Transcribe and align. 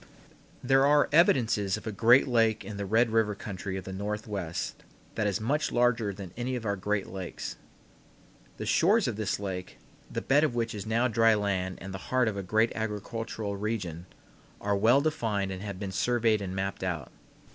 There 0.63 0.83
are 0.87 1.07
evidences 1.11 1.77
of 1.77 1.85
a 1.85 1.91
great 1.91 2.27
lake 2.27 2.65
in 2.65 2.77
the 2.77 2.87
Red 2.87 3.11
River 3.11 3.35
country 3.35 3.77
of 3.77 3.83
the 3.83 3.93
Northwest 3.93 4.83
that 5.13 5.27
is 5.27 5.39
much 5.39 5.71
larger 5.71 6.11
than 6.11 6.33
any 6.35 6.55
of 6.55 6.65
our 6.65 6.75
greatest 6.75 7.13
lakes. 7.13 7.55
The 8.57 8.65
shores 8.65 9.07
of 9.07 9.15
this 9.15 9.39
lake 9.39 9.77
the 10.09 10.19
bed 10.23 10.43
of 10.43 10.55
which 10.55 10.73
is 10.73 10.87
now 10.87 11.07
dry 11.07 11.35
land 11.35 11.77
and 11.81 11.93
the 11.93 11.99
heart 12.09 12.27
of 12.27 12.35
a 12.35 12.41
great 12.41 12.71
agricultural 12.73 13.55
region 13.57 14.07
are 14.59 14.75
well 14.75 15.01
defined 15.01 15.51
and 15.51 15.61
have 15.61 15.77
been 15.79 15.91
surveyed 15.91 16.41
and 16.41 16.55
mapped 16.55 16.83
out. 16.83 17.11